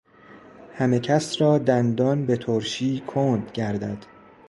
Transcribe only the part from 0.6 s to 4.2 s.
همه کس را دندان بترشی کند گردد